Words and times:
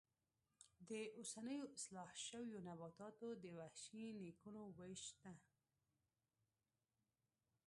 د 0.89 0.91
اوسنیو 1.17 1.71
اصلاح 1.77 2.11
شویو 2.25 2.63
نباتاتو 2.67 3.27
د 3.43 3.45
وحشي 3.57 4.05
نیکونو 4.21 4.63
وېش 4.77 5.01
شته. 5.11 5.33